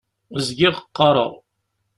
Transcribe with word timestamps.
Zgiɣ 0.45 0.75
qqaṛeɣ. 0.81 1.31